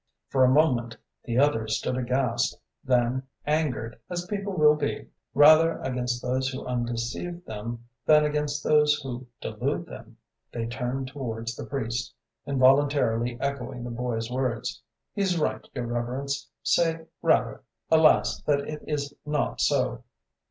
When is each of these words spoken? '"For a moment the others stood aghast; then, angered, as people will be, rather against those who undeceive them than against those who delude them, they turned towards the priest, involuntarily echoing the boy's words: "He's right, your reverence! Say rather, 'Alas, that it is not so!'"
'"For 0.31 0.43
a 0.43 0.49
moment 0.49 0.97
the 1.25 1.37
others 1.37 1.77
stood 1.77 1.95
aghast; 1.95 2.57
then, 2.83 3.21
angered, 3.45 3.99
as 4.09 4.25
people 4.25 4.53
will 4.53 4.73
be, 4.73 5.09
rather 5.35 5.77
against 5.81 6.23
those 6.23 6.49
who 6.49 6.65
undeceive 6.65 7.45
them 7.45 7.85
than 8.07 8.25
against 8.25 8.63
those 8.63 8.95
who 9.03 9.27
delude 9.41 9.85
them, 9.85 10.17
they 10.51 10.65
turned 10.65 11.09
towards 11.09 11.55
the 11.55 11.67
priest, 11.67 12.15
involuntarily 12.47 13.37
echoing 13.39 13.83
the 13.83 13.91
boy's 13.91 14.31
words: 14.31 14.81
"He's 15.13 15.37
right, 15.37 15.69
your 15.75 15.85
reverence! 15.85 16.49
Say 16.63 17.05
rather, 17.21 17.61
'Alas, 17.91 18.41
that 18.47 18.61
it 18.61 18.81
is 18.87 19.13
not 19.23 19.61
so!'" 19.61 20.01